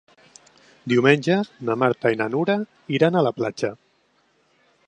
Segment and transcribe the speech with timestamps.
[0.93, 1.37] Diumenge
[1.69, 2.57] na Marta i na Nura
[2.99, 3.75] iran a la platja.